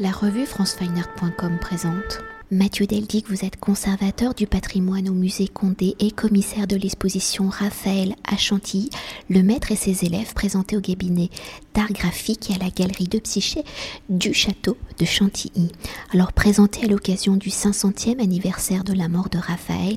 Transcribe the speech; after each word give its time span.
La 0.00 0.12
revue 0.12 0.46
francefineart.com 0.46 1.58
présente. 1.60 2.22
Mathieu 2.52 2.86
Deldic, 2.86 3.28
vous 3.28 3.44
êtes 3.44 3.58
conservateur 3.58 4.32
du 4.32 4.46
patrimoine 4.46 5.08
au 5.08 5.12
musée 5.12 5.48
Condé 5.48 5.96
et 5.98 6.12
commissaire 6.12 6.68
de 6.68 6.76
l'exposition 6.76 7.48
Raphaël 7.48 8.14
à 8.22 8.36
Chantilly, 8.36 8.90
le 9.28 9.42
maître 9.42 9.72
et 9.72 9.76
ses 9.76 10.04
élèves 10.04 10.34
présentés 10.34 10.76
au 10.76 10.80
cabinet 10.80 11.30
d'art 11.78 11.92
graphique 11.92 12.50
et 12.50 12.54
à 12.54 12.58
la 12.58 12.70
galerie 12.70 13.06
de 13.06 13.20
psyché 13.20 13.62
du 14.08 14.34
château 14.34 14.76
de 14.98 15.04
Chantilly. 15.04 15.70
Alors 16.12 16.32
présenté 16.32 16.84
à 16.84 16.88
l'occasion 16.88 17.36
du 17.36 17.50
500e 17.50 18.20
anniversaire 18.20 18.82
de 18.82 18.92
la 18.92 19.06
mort 19.06 19.28
de 19.28 19.38
Raphaël 19.38 19.96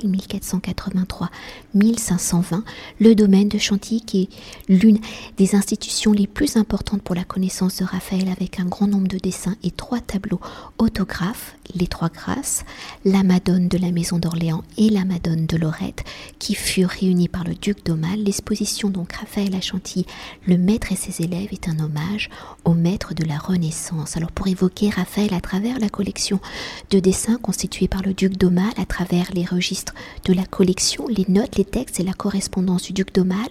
1483-1520, 1.76 2.62
le 3.00 3.16
domaine 3.16 3.48
de 3.48 3.58
Chantilly 3.58 4.02
qui 4.02 4.22
est 4.22 4.30
l'une 4.70 5.00
des 5.38 5.56
institutions 5.56 6.12
les 6.12 6.28
plus 6.28 6.56
importantes 6.56 7.02
pour 7.02 7.16
la 7.16 7.24
connaissance 7.24 7.78
de 7.78 7.86
Raphaël 7.86 8.30
avec 8.30 8.60
un 8.60 8.66
grand 8.66 8.86
nombre 8.86 9.08
de 9.08 9.18
dessins 9.18 9.56
et 9.64 9.72
trois 9.72 10.02
tableaux 10.02 10.40
autographes, 10.78 11.56
les 11.74 11.88
trois 11.88 12.10
grâces 12.10 12.64
la 13.06 13.24
Madone 13.24 13.68
de 13.68 13.80
la 13.80 13.92
Maison 13.92 14.20
d'Orléans 14.20 14.64
et 14.78 14.90
la 14.90 15.06
Madone 15.06 15.48
de 15.48 15.58
Lorette, 15.58 16.04
qui 16.38 16.54
furent 16.54 16.90
réunies 16.90 17.28
par 17.28 17.44
le 17.44 17.56
duc 17.56 17.84
d'Aumale. 17.86 18.24
L'exposition 18.24 18.90
donc 18.90 19.14
Raphaël 19.14 19.56
à 19.56 19.62
Chantilly, 19.62 20.06
le 20.46 20.58
maître 20.58 20.92
et 20.92 20.96
ses 20.96 21.24
élèves, 21.24 21.50
est 21.52 21.70
un 21.70 21.71
hommage 21.80 22.30
au 22.66 22.74
maître 22.74 23.14
de 23.14 23.24
la 23.24 23.38
Renaissance. 23.38 24.18
Alors 24.18 24.32
pour 24.32 24.48
évoquer 24.48 24.90
Raphaël 24.90 25.34
à 25.34 25.42
travers 25.42 25.80
la 25.80 25.90
collection 25.90 26.40
de 26.90 27.00
dessins 27.00 27.38
constituée 27.38 27.88
par 27.88 28.02
le 28.02 28.14
duc 28.14 28.38
d'Aumale, 28.38 28.74
à 28.78 28.86
travers 28.86 29.32
les 29.34 29.46
registres 29.46 29.94
de 30.26 30.34
la 30.34 30.46
collection, 30.46 31.08
les 31.08 31.26
notes, 31.28 31.58
les 31.58 31.66
textes 31.66 32.00
et 32.00 32.04
la 32.04 32.14
correspondance 32.14 32.84
du 32.84 32.94
duc 32.94 33.14
d'Aumale, 33.14 33.50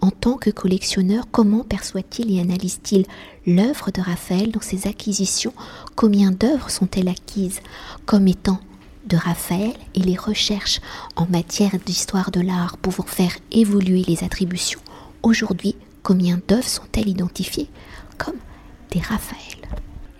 en 0.00 0.10
tant 0.10 0.36
que 0.36 0.50
collectionneur, 0.50 1.24
comment 1.30 1.64
perçoit-il 1.64 2.34
et 2.34 2.40
analyse-t-il 2.40 3.06
l'œuvre 3.46 3.90
de 3.90 4.00
Raphaël 4.00 4.50
dans 4.50 4.60
ses 4.60 4.86
acquisitions? 4.86 5.54
Combien 5.96 6.30
d'œuvres 6.30 6.70
sont-elles 6.70 7.08
acquises 7.08 7.60
comme 8.06 8.28
étant 8.28 8.60
de 9.06 9.16
Raphaël 9.16 9.74
et 9.94 10.00
les 10.00 10.16
recherches 10.16 10.80
en 11.16 11.26
matière 11.26 11.72
d'histoire 11.84 12.30
de 12.30 12.40
l'art 12.40 12.76
pouvant 12.78 13.04
faire 13.04 13.36
évoluer 13.50 14.02
les 14.06 14.24
attributions 14.24 14.80
Aujourd'hui, 15.22 15.76
combien 16.02 16.40
d'œuvres 16.48 16.64
sont-elles 16.64 17.08
identifiées 17.08 17.68
comme 18.18 18.36
des 18.90 19.00
Raphaël 19.00 19.68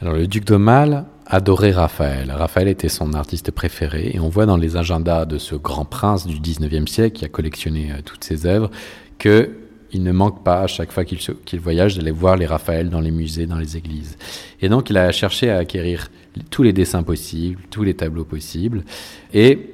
Alors 0.00 0.14
le 0.14 0.26
duc 0.26 0.44
d'Aumale 0.44 1.06
adorait 1.26 1.72
Raphaël. 1.72 2.30
Raphaël 2.30 2.68
était 2.68 2.88
son 2.88 3.14
artiste 3.14 3.50
préféré 3.50 4.10
et 4.14 4.20
on 4.20 4.28
voit 4.28 4.46
dans 4.46 4.56
les 4.56 4.76
agendas 4.76 5.24
de 5.24 5.38
ce 5.38 5.54
grand 5.54 5.84
prince 5.84 6.26
du 6.26 6.40
19e 6.40 6.86
siècle 6.86 7.16
qui 7.18 7.24
a 7.24 7.28
collectionné 7.28 7.92
euh, 7.92 8.02
toutes 8.04 8.24
ses 8.24 8.46
œuvres 8.46 8.70
que 9.18 9.50
il 9.94 10.02
ne 10.02 10.12
manque 10.12 10.42
pas 10.42 10.60
à 10.60 10.66
chaque 10.66 10.90
fois 10.90 11.04
qu'il 11.04 11.60
voyage 11.60 11.96
d'aller 11.96 12.12
voir 12.12 12.36
les 12.36 12.46
Raphaël 12.46 12.88
dans 12.88 13.00
les 13.00 13.10
musées, 13.10 13.44
dans 13.44 13.58
les 13.58 13.76
églises. 13.76 14.16
Et 14.62 14.70
donc 14.70 14.88
il 14.88 14.96
a 14.96 15.12
cherché 15.12 15.50
à 15.50 15.58
acquérir 15.58 16.10
tous 16.50 16.62
les 16.62 16.72
dessins 16.72 17.02
possibles, 17.02 17.60
tous 17.70 17.82
les 17.82 17.92
tableaux 17.92 18.24
possibles. 18.24 18.84
Et 19.34 19.71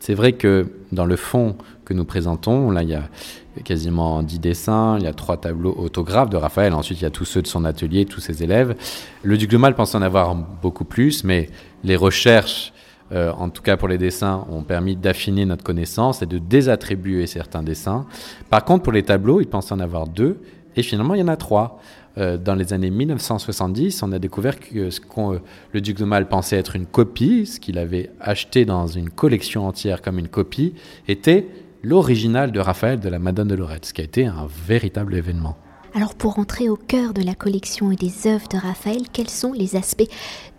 c'est 0.00 0.14
vrai 0.14 0.32
que 0.32 0.66
dans 0.90 1.04
le 1.04 1.16
fond 1.16 1.56
que 1.84 1.94
nous 1.94 2.04
présentons, 2.04 2.70
là 2.70 2.82
il 2.82 2.88
y 2.88 2.94
a 2.94 3.08
quasiment 3.64 4.22
dix 4.22 4.40
dessins, 4.40 4.96
il 4.98 5.04
y 5.04 5.06
a 5.06 5.12
trois 5.12 5.36
tableaux 5.36 5.74
autographes 5.78 6.30
de 6.30 6.36
Raphaël, 6.36 6.74
ensuite 6.74 7.00
il 7.00 7.04
y 7.04 7.06
a 7.06 7.10
tous 7.10 7.24
ceux 7.24 7.42
de 7.42 7.46
son 7.46 7.64
atelier, 7.64 8.06
tous 8.06 8.20
ses 8.20 8.42
élèves. 8.42 8.74
Le 9.22 9.36
duc 9.36 9.50
de 9.50 9.56
Mal 9.56 9.74
pense 9.74 9.94
en 9.94 10.02
avoir 10.02 10.34
beaucoup 10.34 10.84
plus, 10.84 11.22
mais 11.22 11.50
les 11.84 11.96
recherches 11.96 12.72
euh, 13.12 13.32
en 13.32 13.48
tout 13.48 13.62
cas 13.62 13.76
pour 13.76 13.88
les 13.88 13.98
dessins, 13.98 14.46
ont 14.50 14.62
permis 14.62 14.94
d'affiner 14.94 15.44
notre 15.44 15.64
connaissance 15.64 16.22
et 16.22 16.26
de 16.26 16.38
désattribuer 16.38 17.26
certains 17.26 17.64
dessins. 17.64 18.06
Par 18.50 18.64
contre, 18.64 18.84
pour 18.84 18.92
les 18.92 19.02
tableaux, 19.02 19.40
il 19.40 19.48
pense 19.48 19.72
en 19.72 19.80
avoir 19.80 20.06
deux, 20.06 20.40
et 20.76 20.82
finalement, 20.82 21.14
il 21.14 21.20
y 21.20 21.22
en 21.22 21.28
a 21.28 21.36
trois. 21.36 21.80
Euh, 22.18 22.36
dans 22.36 22.54
les 22.54 22.72
années 22.72 22.90
1970, 22.90 24.02
on 24.02 24.12
a 24.12 24.18
découvert 24.18 24.58
que 24.58 24.90
ce 24.90 25.00
que 25.00 25.40
le 25.72 25.80
duc 25.80 25.96
de 25.96 26.04
Mal 26.04 26.28
pensait 26.28 26.56
être 26.56 26.74
une 26.74 26.86
copie, 26.86 27.46
ce 27.46 27.60
qu'il 27.60 27.78
avait 27.78 28.10
acheté 28.20 28.64
dans 28.64 28.86
une 28.86 29.10
collection 29.10 29.66
entière 29.66 30.02
comme 30.02 30.18
une 30.18 30.28
copie, 30.28 30.74
était 31.06 31.46
l'original 31.82 32.52
de 32.52 32.60
Raphaël 32.60 32.98
de 32.98 33.08
la 33.08 33.18
Madone 33.18 33.48
de 33.48 33.54
Lorette, 33.54 33.86
ce 33.86 33.94
qui 33.94 34.00
a 34.00 34.04
été 34.04 34.26
un 34.26 34.46
véritable 34.66 35.14
événement. 35.14 35.56
Alors 35.92 36.14
pour 36.14 36.38
entrer 36.38 36.68
au 36.68 36.76
cœur 36.76 37.12
de 37.12 37.22
la 37.22 37.34
collection 37.34 37.90
et 37.90 37.96
des 37.96 38.28
œuvres 38.28 38.46
de 38.46 38.56
Raphaël, 38.56 39.02
quels 39.12 39.28
sont 39.28 39.52
les 39.52 39.74
aspects 39.74 40.08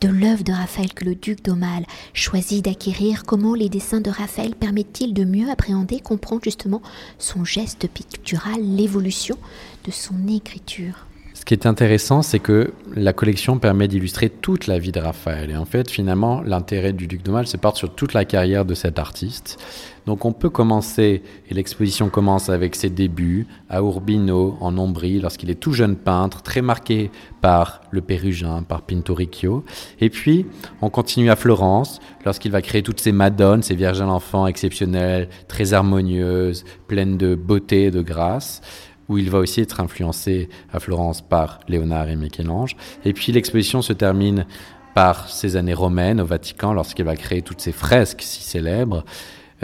de 0.01 0.09
l'œuvre 0.09 0.43
de 0.43 0.51
Raphaël 0.51 0.93
que 0.93 1.05
le 1.05 1.15
duc 1.15 1.41
d'Aumale 1.41 1.85
choisit 2.13 2.65
d'acquérir? 2.65 3.23
Comment 3.23 3.53
les 3.53 3.69
dessins 3.69 4.01
de 4.01 4.09
Raphaël 4.09 4.55
permettent-ils 4.55 5.13
de 5.13 5.23
mieux 5.23 5.49
appréhender, 5.49 6.01
comprendre 6.01 6.41
justement 6.43 6.81
son 7.17 7.45
geste 7.45 7.87
pictural, 7.87 8.61
l'évolution 8.61 9.37
de 9.85 9.91
son 9.91 10.27
écriture? 10.27 11.05
Ce 11.41 11.45
qui 11.45 11.55
est 11.55 11.65
intéressant, 11.65 12.21
c'est 12.21 12.37
que 12.37 12.71
la 12.95 13.13
collection 13.13 13.57
permet 13.57 13.87
d'illustrer 13.87 14.29
toute 14.29 14.67
la 14.67 14.77
vie 14.77 14.91
de 14.91 14.99
Raphaël. 14.99 15.49
Et 15.49 15.55
en 15.55 15.65
fait, 15.65 15.89
finalement, 15.89 16.43
l'intérêt 16.43 16.93
du 16.93 17.07
Duc 17.07 17.23
de 17.23 17.31
Mal 17.31 17.47
se 17.47 17.57
porte 17.57 17.77
sur 17.77 17.95
toute 17.95 18.13
la 18.13 18.25
carrière 18.25 18.63
de 18.63 18.75
cet 18.75 18.99
artiste. 18.99 19.57
Donc 20.05 20.23
on 20.25 20.33
peut 20.33 20.51
commencer, 20.51 21.23
et 21.49 21.53
l'exposition 21.55 22.09
commence 22.09 22.49
avec 22.49 22.75
ses 22.75 22.91
débuts 22.91 23.47
à 23.71 23.79
Urbino, 23.79 24.55
en 24.61 24.77
Ombrie, 24.77 25.19
lorsqu'il 25.19 25.49
est 25.49 25.55
tout 25.55 25.73
jeune 25.73 25.95
peintre, 25.95 26.43
très 26.43 26.61
marqué 26.61 27.09
par 27.41 27.81
le 27.89 28.01
Pérugin, 28.01 28.61
par 28.61 28.83
Pinturicchio. 28.83 29.63
Et 29.99 30.11
puis, 30.11 30.45
on 30.83 30.91
continue 30.91 31.31
à 31.31 31.35
Florence, 31.35 32.01
lorsqu'il 32.23 32.51
va 32.51 32.61
créer 32.61 32.83
toutes 32.83 33.01
ces 33.01 33.11
madones, 33.11 33.63
ces 33.63 33.73
Vierges 33.73 34.01
à 34.01 34.05
l'enfant 34.05 34.45
exceptionnelles, 34.45 35.27
très 35.47 35.73
harmonieuses, 35.73 36.65
pleines 36.87 37.17
de 37.17 37.33
beauté 37.33 37.85
et 37.85 37.91
de 37.91 38.01
grâce 38.01 38.61
où 39.09 39.17
il 39.17 39.29
va 39.29 39.39
aussi 39.39 39.61
être 39.61 39.79
influencé 39.79 40.49
à 40.71 40.79
Florence 40.79 41.21
par 41.21 41.59
Léonard 41.67 42.09
et 42.09 42.15
Michel-Ange. 42.15 42.75
Et 43.05 43.13
puis 43.13 43.31
l'exposition 43.31 43.81
se 43.81 43.93
termine 43.93 44.45
par 44.93 45.29
ses 45.29 45.55
années 45.55 45.73
romaines 45.73 46.21
au 46.21 46.25
Vatican, 46.25 46.73
lorsqu'il 46.73 47.05
va 47.05 47.15
créer 47.15 47.41
toutes 47.41 47.61
ces 47.61 47.71
fresques 47.71 48.21
si 48.21 48.43
célèbres, 48.43 49.05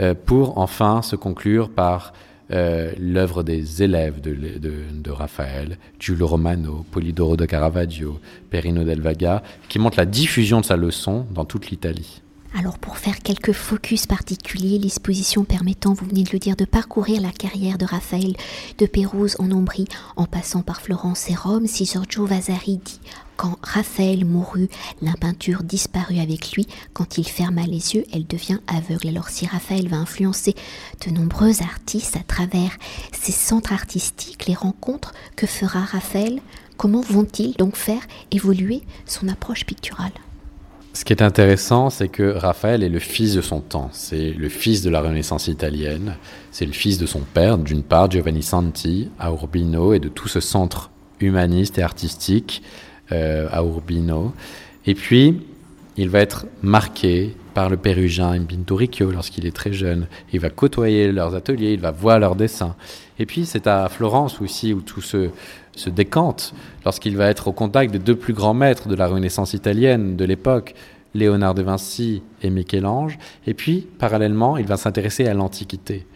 euh, 0.00 0.14
pour 0.14 0.58
enfin 0.58 1.02
se 1.02 1.16
conclure 1.16 1.70
par 1.70 2.12
euh, 2.50 2.92
l'œuvre 2.98 3.42
des 3.42 3.82
élèves 3.82 4.20
de, 4.22 4.34
de, 4.58 5.10
Raphaël, 5.10 5.76
Giulio 5.98 6.26
Romano, 6.26 6.86
Polidoro 6.90 7.36
de 7.36 7.44
Caravaggio, 7.44 8.20
Perino 8.48 8.84
del 8.84 9.02
Vaga, 9.02 9.42
qui 9.68 9.78
montre 9.78 9.98
la 9.98 10.06
diffusion 10.06 10.60
de 10.60 10.64
sa 10.64 10.76
leçon 10.76 11.26
dans 11.34 11.44
toute 11.44 11.70
l'Italie. 11.70 12.22
Alors 12.56 12.78
pour 12.78 12.96
faire 12.96 13.20
quelques 13.20 13.52
focus 13.52 14.06
particuliers, 14.06 14.78
l'exposition 14.78 15.44
permettant, 15.44 15.92
vous 15.92 16.06
venez 16.06 16.22
de 16.22 16.30
le 16.32 16.38
dire, 16.38 16.56
de 16.56 16.64
parcourir 16.64 17.20
la 17.20 17.30
carrière 17.30 17.78
de 17.78 17.84
Raphaël 17.84 18.34
de 18.78 18.86
Pérouse 18.86 19.36
en 19.38 19.50
Ombrie, 19.52 19.86
en 20.16 20.24
passant 20.24 20.62
par 20.62 20.80
Florence 20.80 21.28
et 21.30 21.34
Rome, 21.34 21.66
si 21.66 21.84
Giorgio 21.84 22.24
Vasari 22.26 22.78
dit 22.78 23.00
quand 23.36 23.56
Raphaël 23.62 24.24
mourut, 24.24 24.68
la 25.00 25.12
peinture 25.12 25.62
disparut 25.62 26.18
avec 26.18 26.52
lui. 26.52 26.66
Quand 26.92 27.18
il 27.18 27.28
ferma 27.28 27.62
les 27.62 27.94
yeux, 27.94 28.04
elle 28.12 28.26
devient 28.26 28.58
aveugle. 28.66 29.06
Alors 29.08 29.28
si 29.28 29.46
Raphaël 29.46 29.86
va 29.86 29.98
influencer 29.98 30.56
de 31.06 31.12
nombreux 31.12 31.62
artistes 31.62 32.16
à 32.16 32.24
travers 32.24 32.76
ses 33.12 33.30
centres 33.30 33.72
artistiques, 33.72 34.46
les 34.46 34.54
rencontres 34.54 35.14
que 35.36 35.46
fera 35.46 35.82
Raphaël, 35.84 36.40
comment 36.76 37.02
vont-ils 37.02 37.54
donc 37.54 37.76
faire 37.76 38.02
évoluer 38.32 38.82
son 39.06 39.28
approche 39.28 39.64
picturale? 39.64 40.12
Ce 40.98 41.04
qui 41.04 41.12
est 41.12 41.22
intéressant, 41.22 41.90
c'est 41.90 42.08
que 42.08 42.32
Raphaël 42.32 42.82
est 42.82 42.88
le 42.88 42.98
fils 42.98 43.32
de 43.36 43.40
son 43.40 43.60
temps. 43.60 43.88
C'est 43.92 44.32
le 44.32 44.48
fils 44.48 44.82
de 44.82 44.90
la 44.90 45.00
Renaissance 45.00 45.46
italienne. 45.46 46.16
C'est 46.50 46.66
le 46.66 46.72
fils 46.72 46.98
de 46.98 47.06
son 47.06 47.20
père, 47.20 47.56
d'une 47.56 47.84
part, 47.84 48.10
Giovanni 48.10 48.42
Santi, 48.42 49.08
à 49.16 49.30
Urbino, 49.30 49.92
et 49.92 50.00
de 50.00 50.08
tout 50.08 50.26
ce 50.26 50.40
centre 50.40 50.90
humaniste 51.20 51.78
et 51.78 51.82
artistique 51.82 52.64
euh, 53.12 53.46
à 53.52 53.62
Urbino. 53.62 54.32
Et 54.86 54.96
puis, 54.96 55.40
il 55.98 56.08
va 56.08 56.20
être 56.20 56.46
marqué 56.62 57.36
par 57.52 57.68
le 57.68 57.76
Pérugin 57.76 58.32
et 58.32 58.40
Pinturicchio 58.40 59.10
lorsqu'il 59.10 59.46
est 59.46 59.54
très 59.54 59.72
jeune. 59.72 60.06
Il 60.32 60.40
va 60.40 60.48
côtoyer 60.48 61.12
leurs 61.12 61.34
ateliers, 61.34 61.72
il 61.72 61.80
va 61.80 61.90
voir 61.90 62.18
leurs 62.18 62.36
dessins. 62.36 62.76
Et 63.18 63.26
puis, 63.26 63.44
c'est 63.44 63.66
à 63.66 63.88
Florence 63.88 64.40
aussi 64.40 64.72
où 64.72 64.80
tout 64.80 65.02
se 65.02 65.30
se 65.78 65.90
décante 65.90 66.54
lorsqu'il 66.84 67.16
va 67.16 67.28
être 67.28 67.48
au 67.48 67.52
contact 67.52 67.92
des 67.92 67.98
deux 67.98 68.16
plus 68.16 68.34
grands 68.34 68.54
maîtres 68.54 68.88
de 68.88 68.94
la 68.94 69.06
Renaissance 69.06 69.54
italienne 69.54 70.16
de 70.16 70.24
l'époque, 70.24 70.74
Léonard 71.14 71.54
de 71.54 71.62
Vinci 71.62 72.22
et 72.42 72.50
Michel-Ange. 72.50 73.18
Et 73.46 73.54
puis, 73.54 73.86
parallèlement, 73.98 74.56
il 74.56 74.66
va 74.66 74.76
s'intéresser 74.76 75.26
à 75.26 75.34
l'Antiquité. 75.34 76.06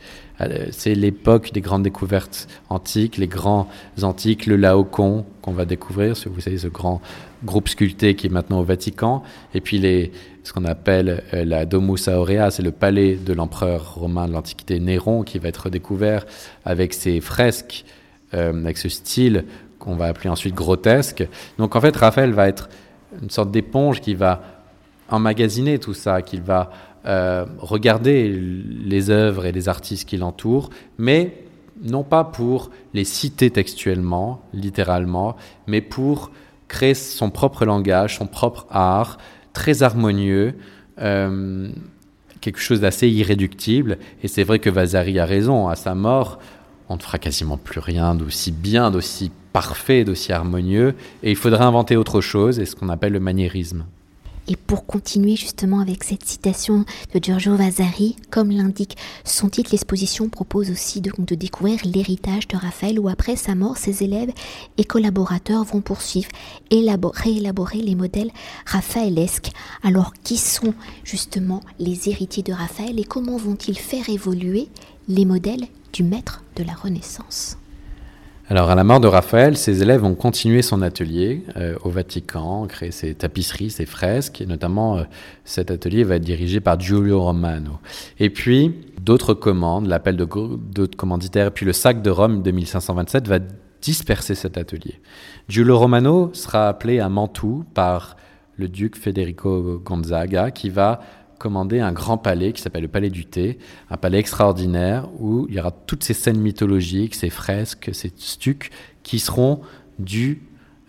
Euh, 0.40 0.67
c'est 0.70 0.94
l'époque 0.94 1.52
des 1.52 1.61
grandes 1.61 1.82
découvertes 1.82 2.49
antiques, 2.69 3.17
les 3.17 3.29
grands 3.29 3.69
antiques, 4.02 4.46
le 4.46 4.56
Laocoon 4.56 5.25
qu'on 5.43 5.52
va 5.52 5.64
découvrir, 5.64 6.14
vous 6.26 6.40
savez, 6.40 6.58
ce 6.58 6.69
grand 6.69 7.00
groupe 7.44 7.69
sculpté 7.69 8.14
qui 8.14 8.29
est 8.29 8.31
maintenant 8.31 8.61
au 8.61 8.64
Vatican, 8.64 9.23
et 9.55 9.61
puis 9.61 9.79
les, 9.79 10.12
ce 10.44 10.52
qu'on 10.52 10.64
appelle 10.64 11.23
euh, 11.34 11.44
la 11.44 11.67
Domus 11.67 12.08
Aurea, 12.08 12.50
c'est 12.50 12.62
le 12.62 12.70
palais 12.70 13.17
de 13.17 13.32
l'empereur 13.32 13.94
romain 13.94 14.26
de 14.26 14.32
l'Antiquité 14.32 14.81
Néron 14.81 15.23
qui 15.23 15.38
va 15.38 15.49
être 15.49 15.70
découvert 15.70 16.25
avec 16.64 16.94
ses 16.94 17.20
fresques 17.20 17.85
euh, 18.35 18.52
avec 18.64 18.78
ce 18.78 18.88
style 18.88 19.44
qu'on 19.78 19.96
va 19.96 20.06
appeler 20.06 20.31
ensuite 20.31 20.55
grotesque. 20.55 21.26
Donc 21.58 21.76
en 21.76 21.81
fait, 21.81 21.94
Raphaël 21.96 22.32
va 22.32 22.49
être 22.49 22.70
une 23.20 23.31
sorte 23.31 23.50
d'éponge 23.50 24.00
qui 24.00 24.14
va 24.14 24.43
emmagasiner 25.11 25.78
tout 25.78 25.93
ça, 25.93 26.23
qui 26.23 26.40
va 26.40 26.70
euh, 27.06 27.44
regarder 27.58 28.31
les 28.32 29.10
œuvres 29.10 29.46
et 29.46 29.52
les 29.52 29.69
artistes 29.69 30.08
qui 30.08 30.16
l'entourent, 30.16 30.70
mais 30.99 31.44
non 31.82 32.04
pas 32.04 32.25
pour 32.25 32.70
les 32.94 33.04
citer 33.04 33.50
textuellement, 33.50 34.43
littéralement, 34.52 35.37
mais 35.66 35.81
pour 35.81 36.31
crée 36.69 36.94
son 36.94 37.31
propre 37.31 37.64
langage, 37.64 38.19
son 38.19 38.26
propre 38.26 38.66
art, 38.70 39.19
très 39.52 39.82
harmonieux, 39.82 40.54
quelque 42.43 42.60
chose 42.60 42.81
d'assez 42.81 43.08
irréductible. 43.08 43.99
Et 44.22 44.28
c'est 44.28 44.44
vrai 44.44 44.58
que 44.58 44.69
Vasari 44.69 45.19
a 45.19 45.25
raison. 45.25 45.69
À 45.69 45.76
sa 45.76 45.94
mort, 45.94 46.38
on 46.90 46.96
ne 46.96 47.00
fera 47.00 47.19
quasiment 47.19 47.56
plus 47.56 47.81
rien 47.81 48.14
d'aussi 48.14 48.52
bien, 48.52 48.90
d'aussi 48.90 49.31
parfait, 49.54 50.04
d'aussi 50.04 50.32
harmonieux. 50.32 50.94
Et 51.22 51.31
il 51.31 51.37
faudra 51.37 51.64
inventer 51.64 51.96
autre 51.96 52.20
chose, 52.20 52.58
et 52.58 52.66
ce 52.66 52.76
qu'on 52.76 52.90
appelle 52.90 53.12
le 53.12 53.20
maniérisme. 53.20 53.87
Et 54.49 54.56
pour 54.56 54.87
continuer 54.87 55.37
justement 55.37 55.81
avec 55.81 56.03
cette 56.03 56.25
citation 56.25 56.85
de 57.15 57.23
Giorgio 57.23 57.55
Vasari, 57.55 58.17
comme 58.31 58.50
l'indique 58.50 58.97
son 59.25 59.49
titre, 59.49 59.71
l'exposition 59.71 60.29
propose 60.29 60.71
aussi 60.71 61.00
de, 61.00 61.12
découvrir 61.35 61.79
l'héritage 61.85 62.49
de 62.49 62.56
Raphaël 62.56 62.99
où 62.99 63.09
après 63.09 63.37
sa 63.37 63.55
mort, 63.55 63.77
ses 63.77 64.03
élèves 64.03 64.33
et 64.79 64.85
collaborateurs 64.85 65.65
vont 65.65 65.81
poursuivre 65.81 66.29
et 66.71 66.85
réélaborer 67.15 67.79
les 67.79 67.94
modèles 67.94 68.33
raphaëlesques. 68.67 69.53
Alors 69.83 70.12
qui 70.25 70.37
sont 70.37 70.75
justement 71.05 71.61
les 71.79 72.09
héritiers 72.09 72.43
de 72.43 72.53
Raphaël 72.53 72.99
et 72.99 73.05
comment 73.05 73.37
vont-ils 73.37 73.79
faire 73.79 74.09
évoluer 74.09 74.69
les 75.09 75.25
modèles 75.25 75.67
du 75.93 76.03
maître 76.03 76.43
de 76.56 76.65
la 76.65 76.75
Renaissance? 76.75 77.56
Alors, 78.52 78.69
à 78.69 78.75
la 78.75 78.84
mort 78.84 79.00
de 79.00 79.08
Raphaël, 79.08 79.56
ses 79.56 79.81
élèves 79.81 80.04
ont 80.04 80.14
continué 80.14 80.60
son 80.60 80.82
atelier 80.82 81.43
euh, 81.56 81.75
au 81.84 81.88
Vatican, 81.88 82.66
créé 82.66 82.90
ses 82.90 83.14
tapisseries, 83.14 83.70
ses 83.70 83.87
fresques, 83.87 84.43
et 84.43 84.46
notamment 84.46 84.99
euh, 84.99 85.04
cet 85.46 85.70
atelier 85.70 86.04
va 86.04 86.16
être 86.16 86.22
dirigé 86.22 86.60
par 86.60 86.78
Giulio 86.78 87.22
Romano. 87.22 87.78
Et 88.19 88.28
puis, 88.28 88.75
d'autres 89.00 89.32
commandes, 89.32 89.87
l'appel 89.87 90.16
d'autres 90.16 90.99
commanditaires, 90.99 91.46
et 91.46 91.50
puis 91.50 91.64
le 91.64 91.72
sac 91.72 92.02
de 92.02 92.10
Rome 92.10 92.43
de 92.43 92.50
1527 92.50 93.26
va 93.26 93.38
disperser 93.81 94.34
cet 94.34 94.58
atelier. 94.58 95.00
Giulio 95.49 95.78
Romano 95.78 96.28
sera 96.34 96.69
appelé 96.69 97.00
à 97.00 97.08
Mantoue 97.08 97.64
par 97.72 98.19
le 98.58 98.69
duc 98.69 98.99
Federico 98.99 99.81
Gonzaga, 99.82 100.50
qui 100.50 100.69
va 100.69 101.00
commander 101.43 101.81
un 101.81 101.91
grand 101.91 102.19
palais 102.19 102.53
qui 102.53 102.62
s'appelle 102.62 102.83
le 102.83 102.89
Palais 102.89 103.11
du 103.11 103.27
Thé, 103.27 103.59
un 103.91 103.97
palais 103.97 104.19
extraordinaire 104.19 105.09
où 105.19 105.47
il 105.49 105.56
y 105.56 105.59
aura 105.59 105.73
toutes 105.73 106.05
ces 106.05 106.15
scènes 106.15 106.39
mythologiques, 106.39 107.17
ces 107.17 107.31
fresques, 107.31 107.91
ces 107.93 108.12
stucs 108.17 108.71
qui 109.03 109.19
seront 109.19 109.61
dus 109.99 110.43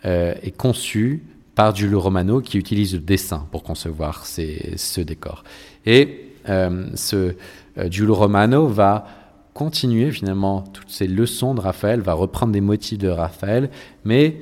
euh, 0.05 0.35
et 0.43 0.51
conçus 0.51 1.23
par 1.55 1.75
Giulio 1.75 1.99
Romano 1.99 2.39
qui 2.39 2.59
utilise 2.59 2.93
le 2.93 2.99
dessin 2.99 3.47
pour 3.51 3.63
concevoir 3.63 4.27
ces, 4.27 4.73
ce 4.77 5.01
décor. 5.01 5.43
Et 5.87 6.29
euh, 6.49 6.85
ce 6.93 7.35
euh, 7.79 7.89
Giulio 7.89 8.13
Romano 8.13 8.67
va 8.67 9.07
continuer 9.55 10.11
finalement 10.11 10.61
toutes 10.61 10.91
ces 10.91 11.07
leçons 11.07 11.55
de 11.55 11.61
Raphaël, 11.61 11.99
va 12.01 12.13
reprendre 12.13 12.53
des 12.53 12.61
motifs 12.61 12.99
de 12.99 13.09
Raphaël, 13.09 13.71
mais 14.05 14.37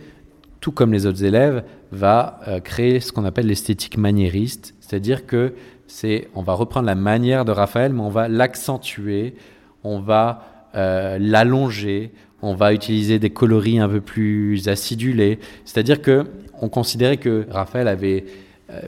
tout 0.59 0.73
comme 0.73 0.91
les 0.91 1.05
autres 1.05 1.23
élèves, 1.23 1.63
va 1.91 2.39
créer 2.63 3.01
ce 3.01 3.11
qu'on 3.11 3.25
appelle 3.25 3.47
l'esthétique 3.47 3.97
maniériste, 3.97 4.73
c'est-à-dire 4.79 5.25
que 5.25 5.53
c'est 5.91 6.29
on 6.35 6.41
va 6.41 6.53
reprendre 6.53 6.85
la 6.85 6.95
manière 6.95 7.45
de 7.45 7.51
Raphaël, 7.51 7.93
mais 7.93 8.01
on 8.01 8.09
va 8.09 8.27
l'accentuer, 8.27 9.35
on 9.83 9.99
va 9.99 10.69
euh, 10.75 11.17
l'allonger, 11.19 12.11
on 12.41 12.55
va 12.55 12.73
utiliser 12.73 13.19
des 13.19 13.29
coloris 13.29 13.79
un 13.79 13.89
peu 13.89 14.01
plus 14.01 14.67
acidulés. 14.67 15.39
C'est-à-dire 15.65 16.01
que 16.01 16.25
on 16.61 16.69
considérait 16.69 17.17
que 17.17 17.45
Raphaël 17.49 17.87
avait, 17.87 18.25
euh, 18.71 18.81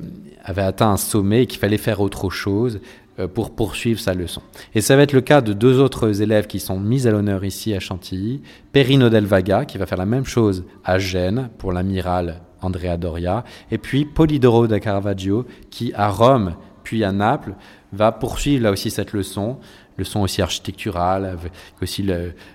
atteint 0.47 0.91
un 0.91 0.97
sommet 0.97 1.43
et 1.43 1.45
qu'il 1.45 1.59
fallait 1.59 1.77
faire 1.77 1.99
autre 1.99 2.29
chose 2.29 2.79
euh, 3.19 3.27
pour 3.27 3.51
poursuivre 3.51 3.99
sa 3.99 4.13
leçon. 4.13 4.41
Et 4.73 4.81
ça 4.81 4.95
va 4.95 5.01
être 5.01 5.13
le 5.13 5.21
cas 5.21 5.41
de 5.41 5.53
deux 5.53 5.79
autres 5.79 6.21
élèves 6.21 6.47
qui 6.47 6.59
sont 6.59 6.79
mis 6.79 7.05
à 7.05 7.11
l'honneur 7.11 7.43
ici 7.43 7.73
à 7.73 7.79
Chantilly. 7.79 8.41
Perino 8.71 9.09
del 9.09 9.25
Vaga, 9.25 9.65
qui 9.65 9.77
va 9.77 9.85
faire 9.85 9.97
la 9.97 10.05
même 10.05 10.25
chose 10.25 10.63
à 10.85 10.99
Gênes 10.99 11.49
pour 11.57 11.73
l'amiral 11.73 12.41
Andrea 12.61 12.95
Doria, 12.97 13.43
et 13.71 13.77
puis 13.77 14.05
Polidoro 14.05 14.67
da 14.67 14.79
Caravaggio, 14.79 15.45
qui 15.69 15.91
à 15.95 16.09
Rome 16.09 16.55
puis 16.83 17.03
à 17.03 17.11
Naples, 17.11 17.53
va 17.91 18.11
poursuivre 18.11 18.63
là 18.63 18.71
aussi 18.71 18.89
cette 18.89 19.13
leçon, 19.13 19.57
leçon 19.97 20.21
aussi 20.21 20.41
architecturale, 20.41 21.25
avec 21.25 21.51
aussi 21.81 22.05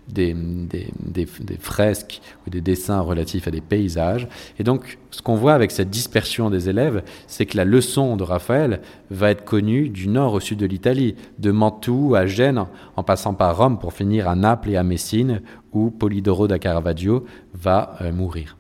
des, 0.09 0.37
fresques 1.61 2.21
ou 2.47 2.51
des 2.51 2.61
dessins 2.61 3.01
relatifs 3.01 3.47
à 3.47 3.51
des 3.51 3.61
paysages. 3.61 4.29
Et 4.59 4.65
donc, 4.65 4.99
ce 5.11 5.23
qu'on 5.23 5.37
voit 5.37 5.55
avec 5.55 5.71
cette 5.71 5.91
dispersion 5.91 6.51
des 6.51 6.69
élèves, 6.69 7.03
c'est 7.27 7.47
que 7.47 7.57
la 7.57 7.65
leçon 7.65 8.17
de 8.17 8.25
Raphaël 8.25 8.81
va 9.11 9.31
être 9.31 9.45
connue 9.45 9.89
du 9.89 10.09
nord 10.09 10.35
au 10.35 10.41
sud 10.41 10.59
de 10.59 10.67
l'Italie, 10.67 11.15
de 11.39 11.51
Mantoue 11.51 12.15
à 12.15 12.27
Gênes, 12.27 12.67
en 12.97 13.03
passant 13.03 13.35
par 13.35 13.57
Rome 13.57 13.79
pour 13.79 13.93
finir 13.93 14.29
à 14.29 14.35
Naples 14.35 14.71
et 14.71 14.77
à 14.77 14.83
Messine, 14.83 15.41
où 15.73 15.91
Polidoro 15.91 16.49
da 16.49 16.59
Caravaggio 16.59 17.25
va 17.55 17.97
euh, 18.01 18.13
mourir. 18.13 18.58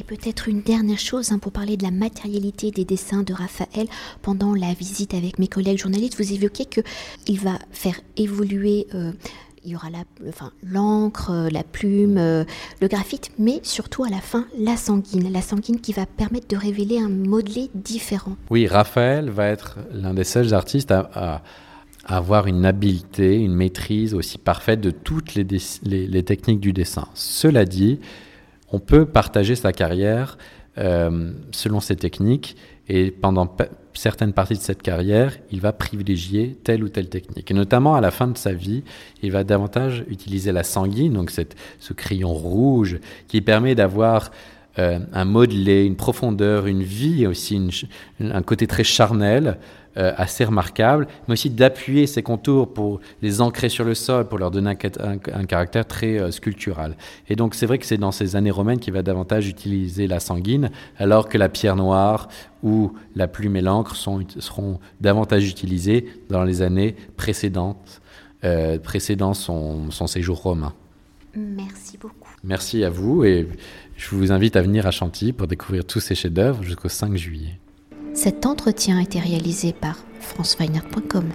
Et 0.00 0.02
peut-être 0.02 0.48
une 0.48 0.62
dernière 0.62 0.98
chose 0.98 1.30
hein, 1.30 1.38
pour 1.38 1.52
parler 1.52 1.76
de 1.76 1.82
la 1.82 1.90
matérialité 1.90 2.70
des 2.70 2.86
dessins 2.86 3.22
de 3.22 3.34
Raphaël. 3.34 3.86
Pendant 4.22 4.54
la 4.54 4.72
visite 4.72 5.12
avec 5.12 5.38
mes 5.38 5.46
collègues 5.46 5.76
journalistes, 5.76 6.16
vous 6.16 6.32
évoquez 6.32 6.64
qu'il 6.64 7.38
va 7.38 7.58
faire 7.70 8.00
évoluer. 8.16 8.86
Euh, 8.94 9.12
il 9.62 9.72
y 9.72 9.76
aura 9.76 9.88
l'encre, 10.62 11.32
euh, 11.32 11.50
la 11.50 11.62
plume, 11.62 12.16
euh, 12.16 12.44
le 12.80 12.88
graphite, 12.88 13.30
mais 13.38 13.60
surtout 13.62 14.02
à 14.04 14.08
la 14.08 14.22
fin 14.22 14.46
la 14.58 14.78
sanguine. 14.78 15.30
La 15.30 15.42
sanguine 15.42 15.82
qui 15.82 15.92
va 15.92 16.06
permettre 16.06 16.48
de 16.48 16.56
révéler 16.56 16.98
un 16.98 17.10
modelé 17.10 17.68
différent. 17.74 18.36
Oui, 18.48 18.66
Raphaël 18.66 19.28
va 19.28 19.48
être 19.48 19.80
l'un 19.92 20.14
des 20.14 20.24
seuls 20.24 20.54
artistes 20.54 20.92
à, 20.92 21.42
avoir 22.06 22.46
une 22.46 22.64
habileté, 22.64 23.36
une 23.36 23.54
maîtrise 23.54 24.14
aussi 24.14 24.38
parfaite 24.38 24.80
de 24.80 24.90
toutes 24.90 25.34
les, 25.34 25.46
les 25.84 26.22
techniques 26.22 26.58
du 26.58 26.72
dessin. 26.72 27.06
Cela 27.12 27.66
dit, 27.66 28.00
on 28.72 28.78
peut 28.78 29.06
partager 29.06 29.54
sa 29.54 29.72
carrière 29.72 30.38
euh, 30.78 31.32
selon 31.52 31.80
ses 31.80 31.96
techniques 31.96 32.56
et 32.88 33.10
pendant 33.10 33.56
certaines 33.94 34.32
parties 34.32 34.54
de 34.54 34.60
cette 34.60 34.82
carrière, 34.82 35.36
il 35.50 35.60
va 35.60 35.72
privilégier 35.72 36.56
telle 36.64 36.82
ou 36.82 36.88
telle 36.88 37.08
technique. 37.08 37.50
Et 37.50 37.54
notamment 37.54 37.94
à 37.94 38.00
la 38.00 38.10
fin 38.10 38.28
de 38.28 38.38
sa 38.38 38.52
vie, 38.52 38.82
il 39.22 39.30
va 39.30 39.44
davantage 39.44 40.04
utiliser 40.08 40.52
la 40.52 40.62
sanguine, 40.62 41.12
donc 41.12 41.30
ce 41.30 41.92
crayon 41.92 42.32
rouge 42.32 42.98
qui 43.28 43.40
permet 43.40 43.74
d'avoir 43.74 44.30
euh, 44.78 45.00
un 45.12 45.24
modelé, 45.24 45.84
une 45.84 45.96
profondeur, 45.96 46.66
une 46.66 46.82
vie, 46.82 47.26
aussi 47.26 47.60
un 48.20 48.42
côté 48.42 48.66
très 48.68 48.84
charnel, 48.84 49.58
euh, 49.96 50.12
assez 50.16 50.44
remarquable, 50.44 51.08
mais 51.26 51.32
aussi 51.32 51.50
d'appuyer 51.50 52.06
ces 52.06 52.22
contours 52.22 52.72
pour 52.72 53.00
les 53.20 53.40
ancrer 53.40 53.68
sur 53.68 53.84
le 53.84 53.94
sol, 53.94 54.28
pour 54.28 54.38
leur 54.38 54.52
donner 54.52 54.70
un, 55.00 55.44
caractère 55.46 55.84
très 55.84 56.20
euh, 56.20 56.30
sculptural. 56.30 56.96
Et 57.28 57.34
donc 57.34 57.56
c'est 57.56 57.66
vrai 57.66 57.78
que 57.78 57.86
c'est 57.86 57.96
dans 57.96 58.12
ces 58.12 58.36
années 58.36 58.52
romaines 58.52 58.78
qu'il 58.78 58.92
va 58.92 59.02
davantage 59.02 59.48
utiliser 59.48 60.06
la 60.06 60.20
sanguine, 60.20 60.70
alors 60.98 61.28
que 61.28 61.36
la 61.36 61.48
pierre 61.48 61.74
noire 61.74 62.28
ou 62.62 62.92
la 63.16 63.26
plume 63.26 63.56
et 63.56 63.62
l'encre 63.62 63.96
seront 63.96 64.78
davantage 65.00 65.48
utilisées 65.48 66.06
dans 66.28 66.44
les 66.44 66.62
années 66.62 66.94
précédentes, 67.16 68.00
précédant 68.84 69.34
son, 69.34 69.90
son 69.90 70.06
séjour 70.06 70.40
romain. 70.40 70.72
Merci 71.34 71.98
beaucoup. 71.98 72.30
Merci 72.42 72.84
à 72.84 72.90
vous 72.90 73.24
et 73.24 73.48
je 73.96 74.14
vous 74.14 74.32
invite 74.32 74.56
à 74.56 74.62
venir 74.62 74.86
à 74.86 74.90
Chantilly 74.90 75.32
pour 75.32 75.46
découvrir 75.46 75.84
tous 75.84 76.00
ces 76.00 76.14
chefs-d'œuvre 76.14 76.62
jusqu'au 76.62 76.88
5 76.88 77.16
juillet. 77.16 77.58
Cet 78.14 78.46
entretien 78.46 78.98
a 78.98 79.02
été 79.02 79.20
réalisé 79.20 79.72
par 79.72 79.98
franceweiner.com. 80.20 81.30